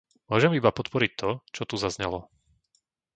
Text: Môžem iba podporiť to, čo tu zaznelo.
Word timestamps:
Môžem 0.33 0.51
iba 0.59 0.73
podporiť 0.77 1.11
to, 1.21 1.29
čo 1.55 1.61
tu 1.69 1.75
zaznelo. 1.83 2.19